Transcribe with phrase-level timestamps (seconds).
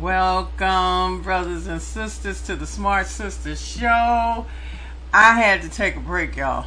[0.00, 4.46] Welcome, brothers and sisters, to the Smart Sisters Show.
[5.12, 6.66] I had to take a break, y'all.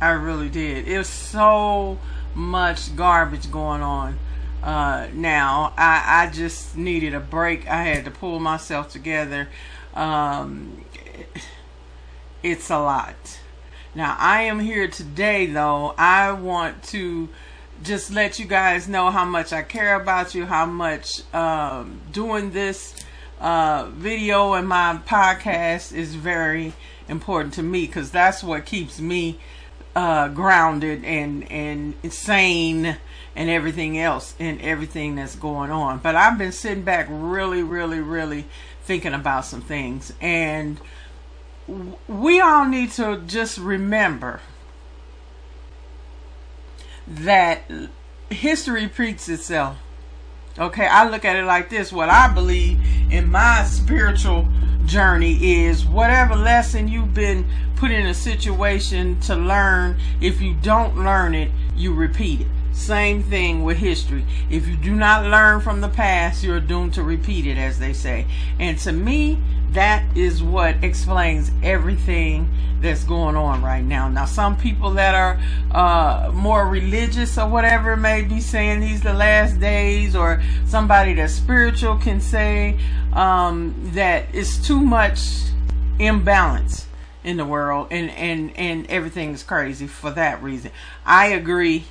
[0.00, 0.86] I really did.
[0.86, 1.98] It was so
[2.36, 4.20] much garbage going on
[4.62, 5.74] uh, now.
[5.76, 7.66] I, I just needed a break.
[7.66, 9.48] I had to pull myself together.
[9.92, 10.84] Um,
[12.44, 13.40] it's a lot.
[13.92, 15.96] Now, I am here today, though.
[15.98, 17.28] I want to
[17.82, 22.50] just let you guys know how much I care about you, how much um, doing
[22.50, 22.94] this
[23.40, 26.72] uh, video and my podcast is very
[27.08, 29.38] important to me because that's what keeps me
[29.94, 32.96] uh, grounded and and sane
[33.34, 35.98] and everything else and everything that's going on.
[35.98, 38.46] But I've been sitting back really, really, really
[38.84, 40.80] thinking about some things and
[42.08, 44.40] we all need to just remember
[47.06, 47.62] that
[48.30, 49.78] history repeats itself.
[50.58, 51.92] Okay, I look at it like this.
[51.92, 52.80] What I believe
[53.12, 54.48] in my spiritual
[54.86, 60.96] journey is whatever lesson you've been put in a situation to learn, if you don't
[60.96, 62.46] learn it, you repeat it.
[62.76, 64.26] Same thing with history.
[64.50, 67.94] If you do not learn from the past, you're doomed to repeat it, as they
[67.94, 68.26] say.
[68.60, 72.48] And to me, that is what explains everything
[72.82, 74.08] that's going on right now.
[74.10, 75.40] Now, some people that are
[75.72, 81.32] uh, more religious or whatever may be saying these the last days, or somebody that's
[81.32, 82.78] spiritual can say
[83.14, 85.20] um, that it's too much
[85.98, 86.86] imbalance
[87.24, 90.70] in the world, and and and everything is crazy for that reason.
[91.04, 91.86] I agree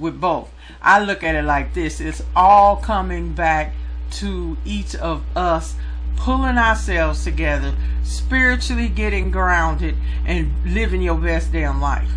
[0.00, 0.50] with both.
[0.82, 3.74] I look at it like this it's all coming back
[4.12, 5.74] to each of us
[6.16, 12.10] pulling ourselves together, spiritually getting grounded, and living your best damn life.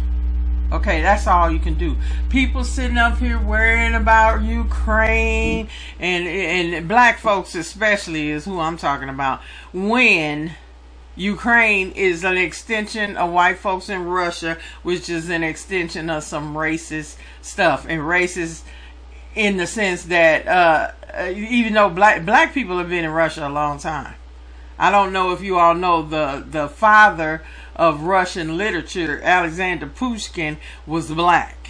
[0.73, 1.95] Okay, that's all you can do.
[2.29, 8.77] People sitting up here worrying about Ukraine and and black folks especially is who I'm
[8.77, 9.41] talking about.
[9.71, 10.55] When
[11.15, 16.55] Ukraine is an extension of white folks in Russia, which is an extension of some
[16.55, 18.63] racist stuff and racist
[19.35, 23.47] in the sense that uh, uh, even though black black people have been in Russia
[23.47, 24.15] a long time,
[24.79, 27.43] I don't know if you all know the the father
[27.75, 30.57] of Russian literature, Alexander Pushkin,
[30.87, 31.69] was black.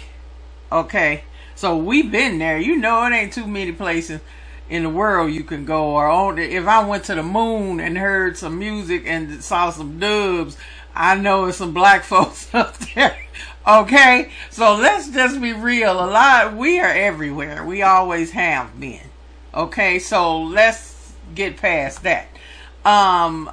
[0.72, 2.58] Okay, so we've been there.
[2.58, 4.20] You know, it ain't too many places
[4.68, 7.98] in the world you can go or on if I went to the moon and
[7.98, 10.56] heard some music and saw some dubs,
[10.94, 13.18] I know it's some black folks up there.
[13.66, 14.30] Okay?
[14.50, 15.92] So let's just be real.
[15.92, 17.64] A lot we are everywhere.
[17.64, 19.00] We always have been.
[19.54, 19.98] Okay?
[19.98, 22.28] So let's get past that.
[22.84, 23.50] Um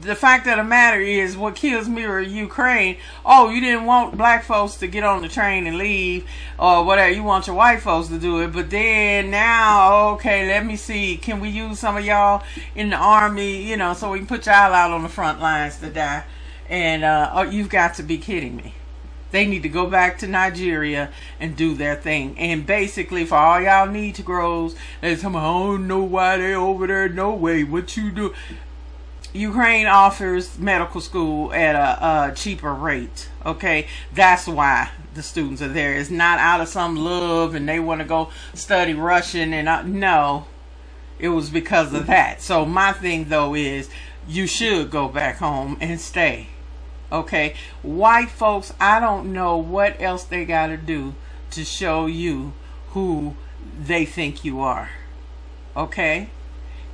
[0.00, 2.96] the fact of the matter is what kills me with Ukraine.
[3.24, 6.24] Oh, you didn't want black folks to get on the train and leave
[6.58, 7.12] or whatever.
[7.12, 8.52] You want your white folks to do it.
[8.52, 11.16] But then now, okay, let me see.
[11.16, 12.42] Can we use some of y'all
[12.74, 15.78] in the army, you know, so we can put y'all out on the front lines
[15.78, 16.24] to die?
[16.68, 18.74] And uh, oh, you've got to be kidding me.
[19.32, 22.38] They need to go back to Nigeria and do their thing.
[22.38, 26.54] And basically, for all y'all need to grows, they tell I don't know why they
[26.54, 27.08] over there.
[27.08, 27.64] No way.
[27.64, 28.34] What you do?
[29.36, 33.28] Ukraine offers medical school at a, a, cheaper rate.
[33.44, 35.94] Okay, that's why the students are there.
[35.94, 39.82] It's not out of some love and they want to go study Russian and uh,
[39.82, 40.46] no,
[41.18, 42.40] it was because of that.
[42.40, 43.90] So my thing though is
[44.26, 46.48] you should go back home and stay.
[47.12, 51.14] Okay, white folks, I don't know what else they got to do
[51.52, 52.52] to show you
[52.88, 53.36] who
[53.78, 54.90] they think you are.
[55.76, 56.30] Okay,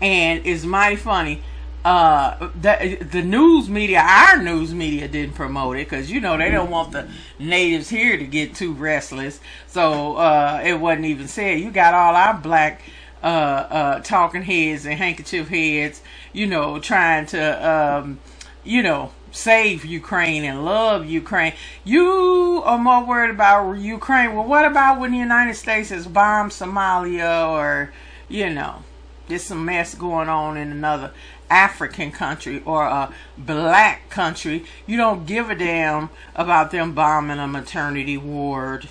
[0.01, 1.43] and it's mighty funny
[1.85, 6.51] uh the the news media our news media didn't promote it because you know they
[6.51, 7.09] don't want the
[7.41, 12.15] natives here to get too restless so uh it wasn't even said you got all
[12.15, 12.83] our black
[13.23, 18.21] uh uh talking heads and handkerchief heads you know trying to um
[18.63, 21.55] you know save Ukraine and love Ukraine.
[21.85, 24.35] You are more worried about Ukraine.
[24.35, 27.93] Well, what about when the United States has bombed Somalia or,
[28.29, 28.85] you know,
[29.27, 31.13] there's some mess going on in another
[31.53, 37.47] African country or a black country, you don't give a damn about them bombing a
[37.47, 38.89] maternity ward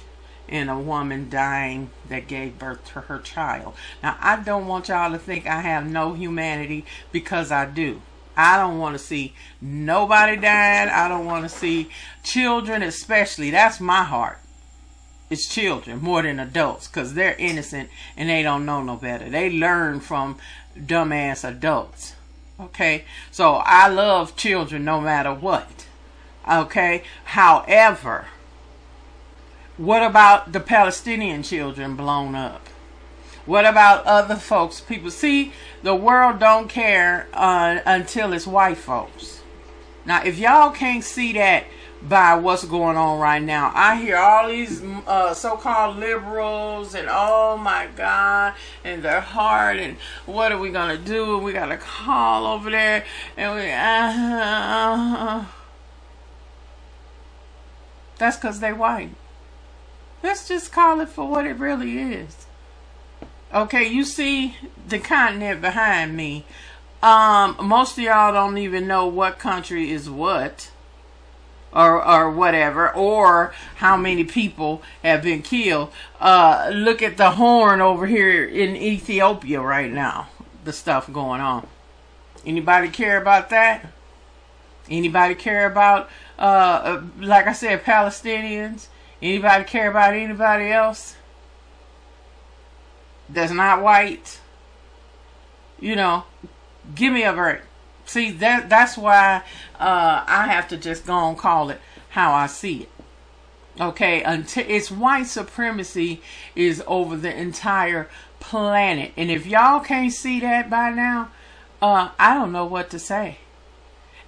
[0.48, 3.74] and a woman dying that gave birth to her child.
[4.04, 8.02] Now, I don't want y'all to think I have no humanity because I do.
[8.38, 10.90] I don't want to see nobody dying.
[10.90, 11.90] I don't want to see
[12.24, 13.50] children, especially.
[13.50, 14.40] That's my heart.
[15.30, 19.30] It's children more than adults because they're innocent and they don't know no better.
[19.30, 20.38] They learn from
[20.78, 22.16] dumbass adults.
[22.60, 25.88] Okay, so I love children no matter what.
[26.50, 28.28] Okay, however,
[29.78, 32.68] what about the Palestinian children blown up?
[33.46, 34.80] What about other folks?
[34.80, 39.42] People see the world don't care uh, until it's white folks.
[40.06, 41.66] Now, if y'all can't see that
[42.08, 47.58] by what's going on right now, I hear all these uh, so-called liberals and oh
[47.58, 48.54] my God,
[48.84, 51.36] and they're hard and what are we gonna do?
[51.36, 53.06] And We gotta call over there
[53.38, 53.72] and we.
[53.72, 55.46] Uh,
[58.18, 59.12] that's because they white.
[60.24, 62.46] Let's just call it for what it really is.
[63.54, 64.56] Okay, you see
[64.88, 66.46] the continent behind me.
[67.04, 70.71] Um, most of y'all don't even know what country is what
[71.74, 75.92] or or whatever or how many people have been killed.
[76.20, 80.30] Uh, look at the horn over here in Ethiopia right now.
[80.64, 81.68] The stuff going on.
[82.46, 83.86] Anybody care about that?
[84.90, 88.88] Anybody care about uh, uh like I said Palestinians?
[89.22, 91.16] Anybody care about anybody else?
[93.30, 94.40] That's not white.
[95.80, 96.26] You know,
[96.94, 97.62] give me a break.
[98.06, 99.44] See that that's why
[99.80, 102.90] uh, I have to just go and call it how I see it.
[103.80, 106.22] Okay, until it's white supremacy
[106.56, 108.10] is over the entire
[108.40, 111.32] planet, and if y'all can't see that by now,
[111.82, 113.38] uh, I don't know what to say.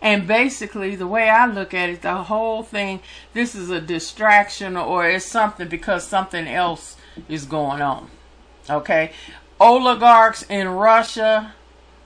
[0.01, 2.99] And basically, the way I look at it, the whole thing,
[3.33, 6.97] this is a distraction or it's something because something else
[7.29, 8.09] is going on.
[8.69, 9.13] Okay?
[9.61, 11.53] Oligarchs in Russia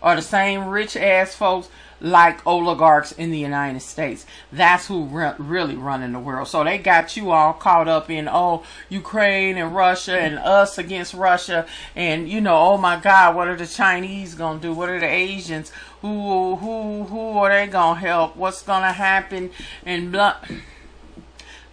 [0.01, 4.25] are the same rich ass folks like oligarchs in the United States.
[4.51, 6.47] That's who re- really running the world.
[6.47, 11.13] So they got you all caught up in oh Ukraine and Russia and us against
[11.13, 11.65] Russia
[11.95, 14.73] and you know oh my God what are the Chinese gonna do?
[14.73, 15.71] What are the Asians?
[16.01, 18.35] Who who who are they gonna help?
[18.35, 19.49] What's gonna happen?
[19.85, 20.35] And blah.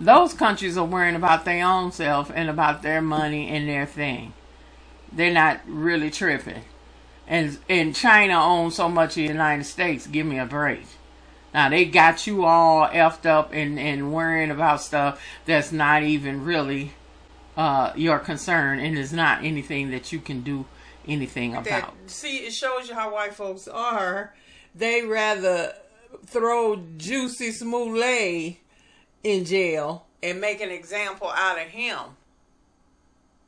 [0.01, 4.33] Those countries are worrying about their own self and about their money and their thing
[5.15, 6.63] they're not really tripping.
[7.27, 10.07] And and China owns so much of the United States.
[10.07, 10.85] Give me a break.
[11.55, 16.45] Now they got you all effed up and, and worrying about stuff that's not even
[16.45, 16.93] really
[17.57, 20.67] uh, your concern and is not anything that you can do
[21.07, 21.65] anything about.
[21.65, 24.35] That, see, it shows you how white folks are.
[24.75, 25.75] They rather
[26.27, 28.57] throw Jussie Smollett
[29.23, 32.01] in jail and make an example out of him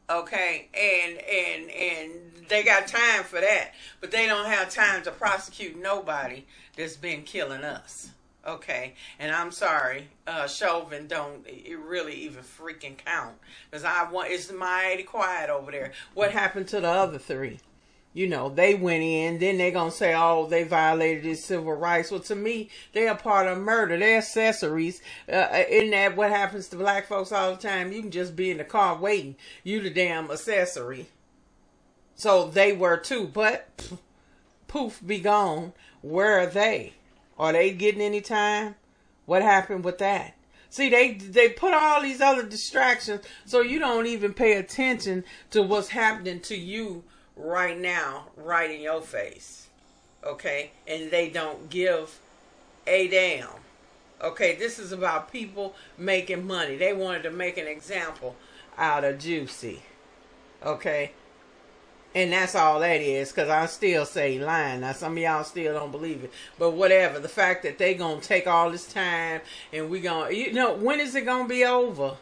[0.09, 5.11] okay and and and they got time for that but they don't have time to
[5.11, 6.45] prosecute nobody
[6.77, 8.11] that's been killing us.
[8.47, 13.35] Okay and i'm sorry uh chauvin don't it really even freaking count
[13.69, 15.93] because i want it's mighty quiet over there.
[16.15, 17.59] What happened to the other three
[18.17, 21.75] you know, they went in, then they're going to say, oh, they violated his civil
[21.75, 22.11] rights.
[22.11, 23.99] Well, to me, they're a part of murder.
[23.99, 25.03] They're accessories.
[25.31, 27.93] Uh, isn't that what happens to black folks all the time?
[27.93, 29.37] You can just be in the car waiting.
[29.65, 31.09] You the damn accessory.
[32.15, 33.91] So they were too, but
[34.67, 35.75] poof, be gone.
[36.01, 36.95] Where are they?
[37.39, 38.77] Are they getting any time?
[39.27, 40.33] What happened with that?
[40.71, 45.61] See, they they put all these other distractions so you don't even pay attention to
[45.61, 47.05] what's happening to you
[47.37, 49.69] right now, right in your face.
[50.25, 50.71] Okay?
[50.87, 52.19] And they don't give
[52.87, 53.49] a damn.
[54.23, 56.77] Okay, this is about people making money.
[56.77, 58.35] They wanted to make an example
[58.79, 59.81] out of Jussie.
[60.65, 61.13] Okay?
[62.15, 64.81] And that's all that is, because I still say lying.
[64.81, 66.33] Now, some of y'all still don't believe it.
[66.59, 67.21] But whatever.
[67.21, 70.55] The fact that they going to take all this time and we going to, you
[70.55, 72.17] know, when is it going to be over?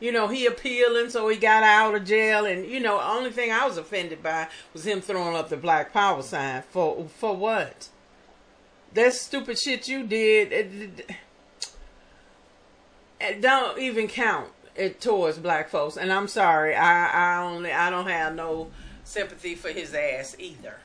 [0.00, 2.44] You know, he appealing, so he got out of jail.
[2.44, 5.56] And you know, the only thing I was offended by was him throwing up the
[5.56, 7.88] Black Power sign for for what?
[8.94, 10.52] That stupid shit you did.
[10.52, 11.10] It,
[13.20, 15.96] it don't even count it towards black folks.
[15.96, 18.70] And I'm sorry, I I only I don't have no
[19.04, 20.76] sympathy for his ass either.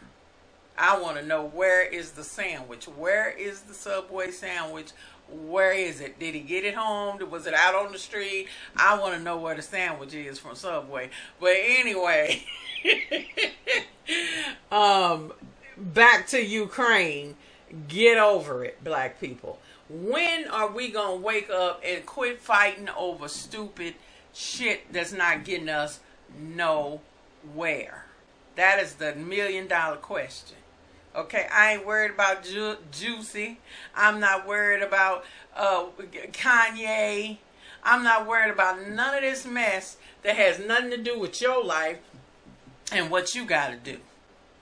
[0.77, 2.87] I want to know where is the sandwich?
[2.87, 4.89] Where is the Subway sandwich?
[5.29, 6.19] Where is it?
[6.19, 7.19] Did he get it home?
[7.29, 8.47] Was it out on the street?
[8.75, 11.09] I want to know where the sandwich is from Subway.
[11.39, 12.43] But anyway,
[14.71, 15.33] um,
[15.77, 17.35] back to Ukraine.
[17.87, 19.59] Get over it, black people.
[19.89, 23.95] When are we going to wake up and quit fighting over stupid
[24.31, 25.99] shit that's not getting us
[26.39, 28.05] nowhere?
[28.55, 30.57] That is the million dollar question.
[31.15, 33.57] Okay, I ain't worried about Ju- Jussie.
[33.95, 35.85] I'm not worried about uh,
[36.31, 37.37] Kanye.
[37.83, 41.63] I'm not worried about none of this mess that has nothing to do with your
[41.63, 41.99] life
[42.91, 43.99] and what you got to do.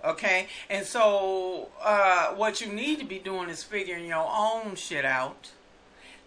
[0.03, 5.05] Okay, and so uh, what you need to be doing is figuring your own shit
[5.05, 5.51] out,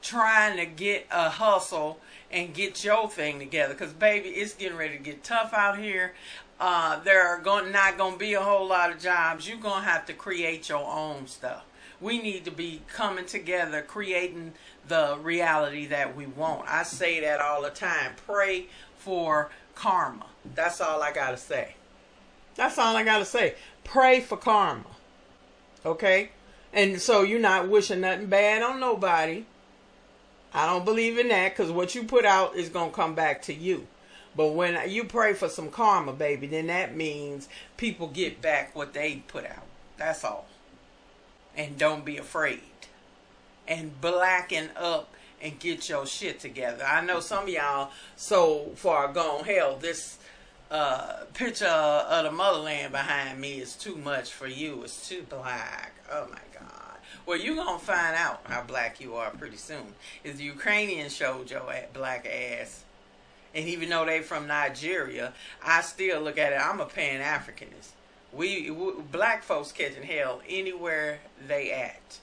[0.00, 1.98] trying to get a hustle
[2.30, 3.74] and get your thing together.
[3.74, 6.14] Because, baby, it's getting ready to get tough out here.
[6.60, 9.48] Uh, there are going not going to be a whole lot of jobs.
[9.48, 11.64] You're going to have to create your own stuff.
[12.00, 14.52] We need to be coming together, creating
[14.88, 16.68] the reality that we want.
[16.68, 18.12] I say that all the time.
[18.26, 20.26] Pray for karma.
[20.54, 21.76] That's all I got to say.
[22.56, 23.54] That's all I got to say.
[23.82, 24.84] Pray for karma.
[25.84, 26.30] Okay?
[26.72, 29.44] And so you're not wishing nothing bad on nobody.
[30.52, 33.42] I don't believe in that because what you put out is going to come back
[33.42, 33.86] to you.
[34.36, 38.92] But when you pray for some karma, baby, then that means people get back what
[38.92, 39.66] they put out.
[39.96, 40.46] That's all.
[41.56, 42.60] And don't be afraid.
[43.68, 46.84] And blacken up and get your shit together.
[46.84, 49.76] I know some of y'all so far gone hell.
[49.76, 50.18] This
[50.70, 54.82] uh, picture of the motherland behind me is too much for you.
[54.82, 55.92] It's too black.
[56.10, 56.70] Oh my God.
[57.26, 59.94] Well, you're going to find out how black you are pretty soon.
[60.24, 61.62] If the Ukrainians showed your
[61.92, 62.83] black ass
[63.54, 65.32] and even though they from Nigeria,
[65.64, 66.60] I still look at it.
[66.60, 67.90] I'm a Pan Africanist.
[68.32, 72.18] We, we black folks catching hell anywhere they at.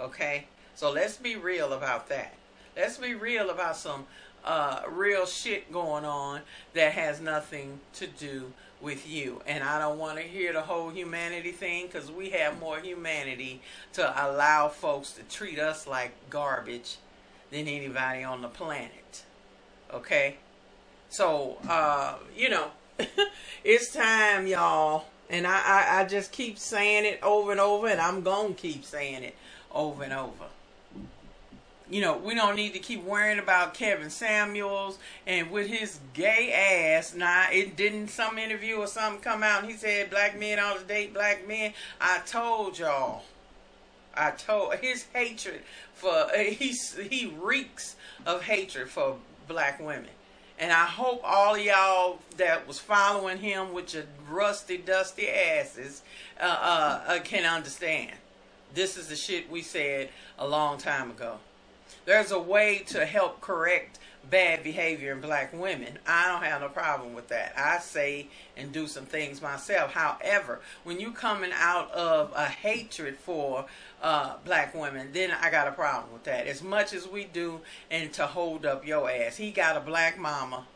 [0.00, 2.34] Okay, so let's be real about that.
[2.74, 4.06] Let's be real about some
[4.44, 6.40] uh, real shit going on
[6.72, 9.42] that has nothing to do with you.
[9.46, 13.60] And I don't want to hear the whole humanity thing because we have more humanity
[13.92, 16.96] to allow folks to treat us like garbage
[17.50, 19.22] than anybody on the planet.
[19.92, 20.38] Okay?
[21.12, 22.68] So, uh, you know,
[23.64, 25.04] it's time, y'all.
[25.28, 28.58] And I, I, I just keep saying it over and over, and I'm going to
[28.60, 29.34] keep saying it
[29.70, 30.46] over and over.
[31.90, 36.50] You know, we don't need to keep worrying about Kevin Samuels and with his gay
[36.96, 37.14] ass.
[37.14, 40.84] Now, it didn't some interview or something come out and he said black men always
[40.84, 41.74] date black men.
[42.00, 43.24] I told y'all.
[44.14, 45.60] I told his hatred
[45.92, 46.74] for he
[47.10, 49.16] he reeks of hatred for
[49.46, 50.08] black women.
[50.62, 56.02] And I hope all y'all that was following him with your rusty, dusty asses
[56.40, 58.12] uh, uh, uh, can understand.
[58.72, 61.38] This is the shit we said a long time ago.
[62.04, 63.98] There's a way to help correct
[64.30, 65.98] bad behavior in black women.
[66.06, 67.54] I don't have no problem with that.
[67.56, 69.92] I say and do some things myself.
[69.92, 73.66] However, when you coming out of a hatred for
[74.02, 76.46] uh, black women, then I got a problem with that.
[76.46, 79.36] As much as we do and to hold up your ass.
[79.36, 80.66] He got a black mama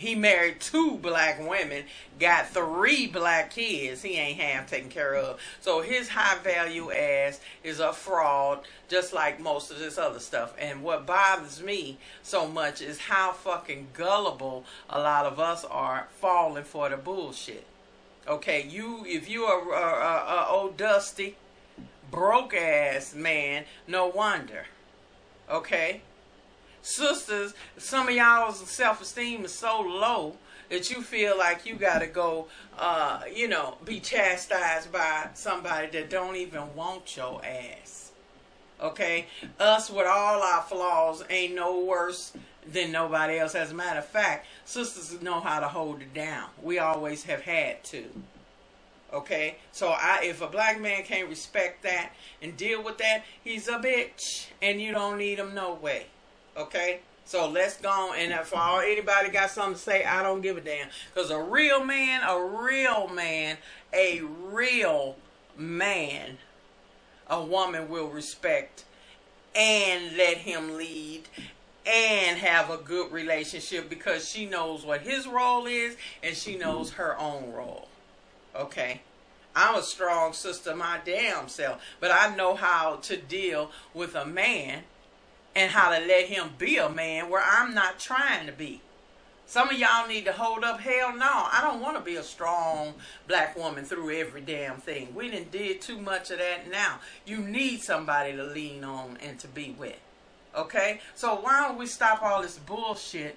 [0.00, 1.84] he married two black women,
[2.18, 5.38] got three black kids he ain't half taken care of.
[5.60, 10.54] So his high value ass is a fraud, just like most of this other stuff.
[10.58, 16.08] And what bothers me so much is how fucking gullible a lot of us are
[16.12, 17.66] falling for the bullshit.
[18.26, 21.36] Okay, you if you are a, a, a old dusty,
[22.10, 24.66] broke ass man, no wonder.
[25.48, 26.02] Okay
[26.82, 30.36] sisters, some of y'all's self esteem is so low
[30.68, 32.46] that you feel like you gotta go,
[32.78, 38.12] uh, you know, be chastised by somebody that don't even want your ass.
[38.80, 39.26] Okay,
[39.58, 42.32] us with all our flaws ain't no worse
[42.66, 43.54] than nobody else.
[43.54, 46.48] As a matter of fact, sisters know how to hold it down.
[46.62, 48.04] We always have had to.
[49.12, 53.66] Okay, so I if a black man can't respect that and deal with that, he's
[53.66, 56.06] a bitch, and you don't need him no way.
[56.56, 57.00] Okay?
[57.24, 60.60] So let's go and if all anybody got something to say, I don't give a
[60.60, 60.88] damn.
[61.14, 63.56] Because a real man, a real man,
[63.92, 65.16] a real
[65.56, 66.38] man,
[67.28, 68.84] a woman will respect
[69.54, 71.22] and let him lead
[71.86, 76.92] and have a good relationship because she knows what his role is and she knows
[76.92, 77.89] her own role.
[78.54, 79.02] Okay?
[79.54, 84.24] I'm a strong sister my damn self, but I know how to deal with a
[84.24, 84.84] man
[85.54, 88.80] and how to let him be a man where I'm not trying to be.
[89.46, 90.80] Some of y'all need to hold up.
[90.80, 92.94] Hell no, I don't want to be a strong
[93.26, 95.12] black woman through every damn thing.
[95.12, 97.00] We didn't did too much of that now.
[97.26, 99.98] You need somebody to lean on and to be with.
[100.54, 101.00] Okay?
[101.16, 103.36] So why don't we stop all this bullshit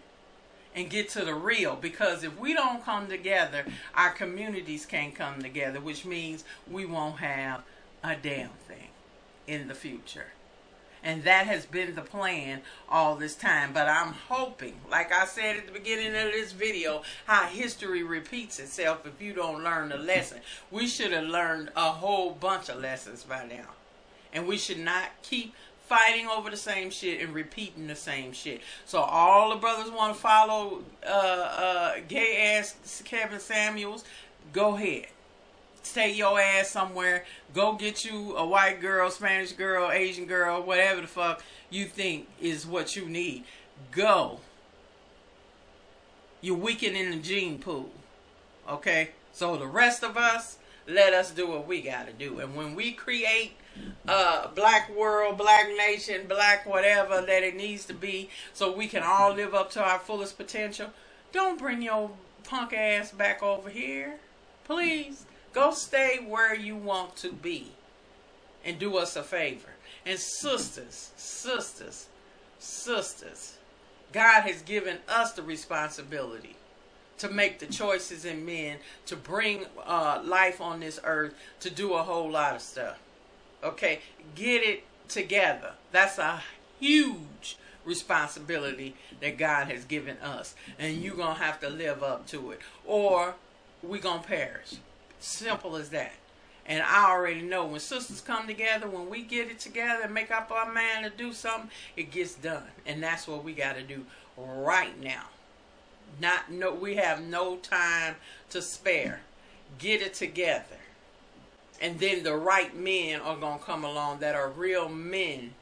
[0.75, 1.75] and get to the real?
[1.75, 3.65] Because if we don't come together,
[3.95, 7.63] our communities can't come together, which means we won't have
[8.03, 8.89] a damn thing
[9.47, 10.27] in the future.
[11.05, 13.73] And that has been the plan all this time.
[13.73, 18.57] But I'm hoping, like I said at the beginning of this video, how history repeats
[18.57, 20.39] itself if you don't learn the lesson.
[20.71, 23.71] We should have learned a whole bunch of lessons by now.
[24.31, 25.53] And we should not keep
[25.93, 28.61] fighting over the same shit and repeating the same shit.
[28.85, 34.03] So all the brothers want to follow uh, uh, gay ass Kevin Samuels.
[34.51, 35.07] Go ahead
[35.83, 37.25] Take your ass somewhere.
[37.53, 42.27] Go get you a white girl, Spanish girl, Asian girl, whatever the fuck you think
[42.41, 43.43] is what you need.
[43.91, 44.39] Go.
[46.41, 47.89] You're weakened in the gene pool.
[48.69, 49.11] Okay?
[49.33, 52.39] So the rest of us, let us do what we got to do.
[52.39, 53.53] And when we create
[54.07, 59.03] a black world, black nation, black whatever that it needs to be, so we can
[59.03, 60.89] all live up to our fullest potential,
[61.31, 62.11] don't bring your
[62.43, 64.19] punk ass back over here.
[64.65, 67.71] Please go stay where you want to be
[68.63, 69.69] and do us a favor.
[70.05, 72.07] And sisters, sisters,
[72.59, 73.57] sisters,
[74.11, 76.55] God has given us the responsibility
[77.17, 81.93] to make the choices in men, to bring uh, life on this earth, to do
[81.93, 82.99] a whole lot of stuff.
[83.63, 83.99] Okay,
[84.35, 85.73] get it together.
[85.91, 86.41] That's a
[86.79, 92.51] huge responsibility that God has given us, and you're gonna have to live up to
[92.51, 93.35] it, or
[93.81, 94.75] we gonna perish.
[95.19, 96.13] Simple as that.
[96.65, 100.31] And I already know when sisters come together, when we get it together and make
[100.31, 102.63] up our mind to do something, it gets done.
[102.85, 104.05] And that's what we got to do
[104.37, 105.23] right now.
[106.19, 108.15] Not no we have no time
[108.49, 109.21] to spare.
[109.79, 110.77] Get it together.
[111.81, 115.53] And then the right men are going to come along that are real men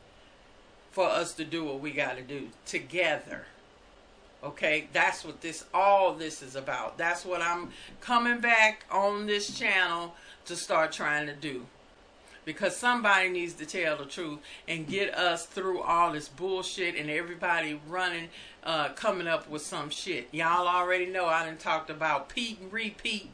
[0.92, 3.46] for us to do what we got to do together.
[4.44, 6.98] Okay, that's what this all this is about.
[6.98, 7.70] That's what I'm
[8.02, 10.16] coming back on this channel
[10.46, 11.66] to start trying to do.
[12.44, 17.10] Because somebody needs to tell the truth and get us through all this bullshit and
[17.10, 18.30] everybody running,
[18.64, 20.28] uh, coming up with some shit.
[20.32, 23.30] Y'all already know I done talked about Pete and repeat,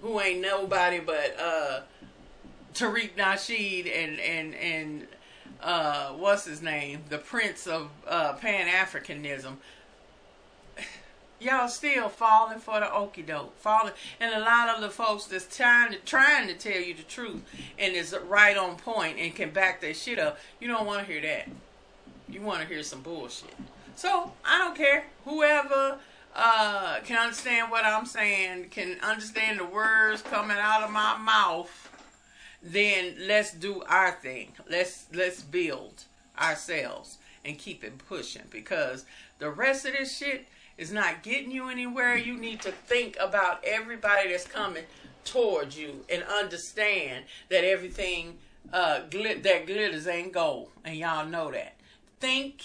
[0.00, 1.80] who ain't nobody but uh,
[2.74, 5.06] Tariq Nasheed and and and
[5.60, 9.56] uh, what's his name, the Prince of uh, Pan Africanism
[11.42, 15.54] y'all still falling for the okey doke, falling, and a lot of the folks that's
[15.54, 17.42] trying to trying to tell you the truth
[17.78, 20.38] and is right on point and can back their shit up.
[20.60, 21.48] You don't want to hear that.
[22.28, 23.54] You want to hear some bullshit.
[23.96, 25.04] So I don't care.
[25.24, 25.98] Whoever
[26.34, 31.90] uh, can understand what I'm saying, can understand the words coming out of my mouth,
[32.62, 34.52] then let's do our thing.
[34.70, 36.04] Let's let's build
[36.40, 39.04] ourselves and keep it pushing because
[39.38, 40.46] the rest of this shit
[40.78, 42.16] is not getting you anywhere.
[42.16, 44.84] You need to think about everybody that's coming
[45.24, 48.38] towards you and understand that everything
[48.72, 51.76] uh, glit- that glitters ain't gold, and y'all know that.
[52.20, 52.62] Think,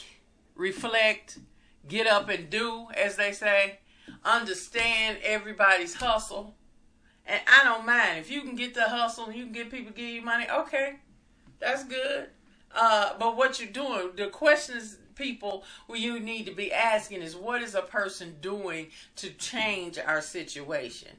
[0.55, 1.39] reflect,
[1.87, 3.79] get up and do, as they say.
[4.23, 6.55] Understand everybody's hustle,
[7.25, 9.91] and I don't mind if you can get the hustle and you can get people
[9.91, 10.45] to give you money.
[10.49, 10.95] Okay,
[11.59, 12.27] that's good.
[12.73, 17.21] Uh, but what you're doing, the question is people who you need to be asking
[17.21, 21.11] is what is a person doing to change our situation?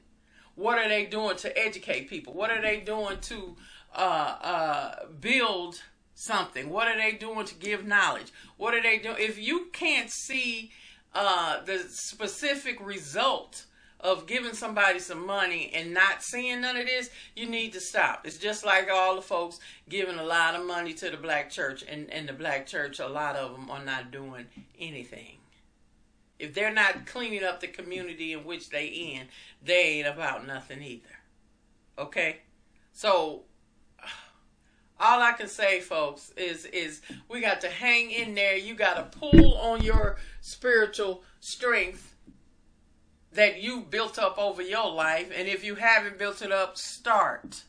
[0.55, 2.33] What are they doing to educate people?
[2.33, 3.55] What are they doing to
[3.95, 5.81] uh, uh, build
[6.15, 6.69] something?
[6.69, 8.31] What are they doing to give knowledge?
[8.57, 9.17] What are they doing?
[9.19, 10.71] If you can't see
[11.13, 13.65] uh, the specific result
[13.99, 18.25] of giving somebody some money and not seeing none of this, you need to stop.
[18.25, 19.59] It's just like all the folks
[19.89, 23.07] giving a lot of money to the black church, and, and the black church, a
[23.07, 24.45] lot of them are not doing
[24.79, 25.37] anything.
[26.37, 29.27] If they're not cleaning up the community in which they in,
[29.63, 31.09] they ain't about nothing either.
[31.97, 32.37] Okay?
[32.93, 33.43] So
[34.99, 38.57] all I can say, folks, is is we got to hang in there.
[38.57, 42.08] You got to pull on your spiritual strength
[43.33, 45.31] that you built up over your life.
[45.35, 47.63] And if you haven't built it up, start.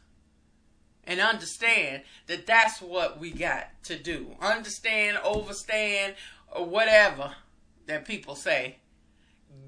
[1.04, 4.36] And understand that that's what we got to do.
[4.40, 6.14] Understand, overstand,
[6.52, 7.34] or whatever
[7.86, 8.76] that people say.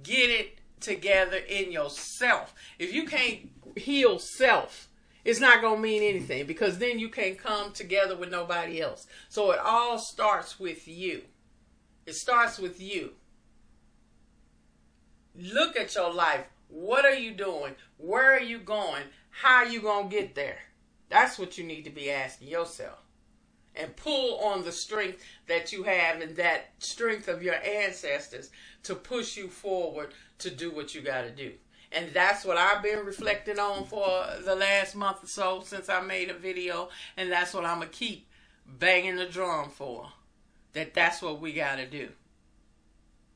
[0.02, 2.54] Get it together in yourself.
[2.78, 4.88] If you can't heal self,
[5.24, 9.06] it's not going to mean anything because then you can't come together with nobody else.
[9.28, 11.22] So it all starts with you.
[12.06, 13.12] It starts with you.
[15.34, 16.44] Look at your life.
[16.68, 17.74] What are you doing?
[17.98, 19.04] Where are you going?
[19.30, 20.58] How are you going to get there?
[21.08, 22.98] That's what you need to be asking yourself.
[23.74, 28.50] And pull on the strength that you have and that strength of your ancestors
[28.82, 31.52] to push you forward to do what you got to do.
[31.90, 36.00] And that's what I've been reflecting on for the last month or so since I
[36.00, 36.88] made a video.
[37.16, 38.26] And that's what I'm going to keep
[38.66, 40.08] banging the drum for.
[40.72, 42.08] That that's what we got to do.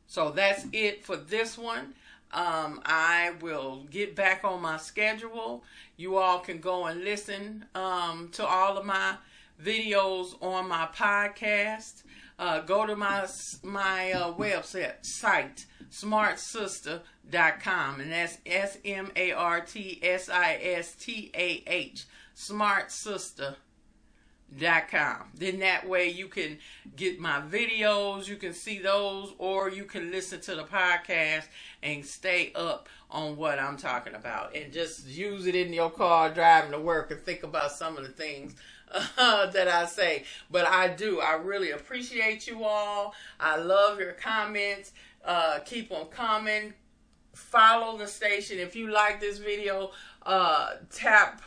[0.07, 1.95] So that's it for this one.
[2.33, 5.65] Um, I will get back on my schedule.
[5.97, 9.15] You all can go and listen um, to all of my
[9.63, 12.03] videos on my podcast.
[12.39, 13.27] Uh, go to my
[13.63, 20.95] my uh, website site smartsistah.com and that's S M A R T S I S
[20.95, 22.05] T A H
[22.37, 23.57] smartsistah
[24.59, 25.31] dot com.
[25.35, 26.59] Then that way you can
[26.95, 31.47] get my videos, you can see those, or you can listen to the podcast
[31.83, 36.33] and stay up on what I'm talking about and just use it in your car
[36.33, 38.55] driving to work and think about some of the things
[39.19, 40.25] uh, that I say.
[40.51, 41.21] But I do.
[41.21, 43.15] I really appreciate you all.
[43.39, 44.93] I love your comments.
[45.25, 46.73] Uh, keep on coming.
[47.35, 48.59] Follow the station.
[48.59, 49.91] If you like this video,
[50.25, 51.43] uh, tap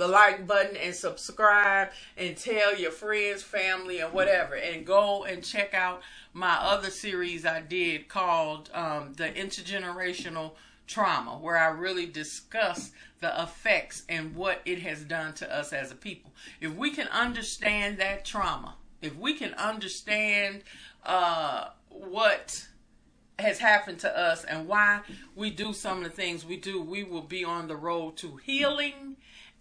[0.00, 4.54] the like button and subscribe and tell your friends, family, and whatever.
[4.54, 6.00] And go and check out
[6.32, 10.52] my other series I did called um, The Intergenerational
[10.86, 15.92] Trauma, where I really discuss the effects and what it has done to us as
[15.92, 16.32] a people.
[16.62, 20.62] If we can understand that trauma, if we can understand
[21.04, 22.66] uh, what
[23.38, 25.00] has happened to us and why
[25.36, 28.36] we do some of the things we do, we will be on the road to
[28.36, 29.09] healing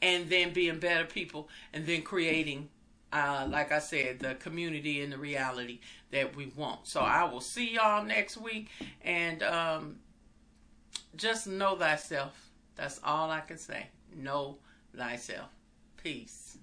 [0.02, 2.70] and then being better people and then creating
[3.12, 5.80] uh, like I said, the community and the reality
[6.12, 6.88] that we want.
[6.88, 8.70] So I will see y'all next week
[9.04, 9.96] and um,
[11.16, 12.52] just know thyself.
[12.76, 13.88] That's all I can say.
[14.16, 14.58] Know
[14.96, 15.50] thyself.
[16.02, 16.58] Peace.